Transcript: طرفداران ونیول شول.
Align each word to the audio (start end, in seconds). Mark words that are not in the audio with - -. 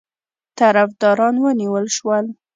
طرفداران 0.59 1.35
ونیول 1.43 1.85
شول. 1.97 2.25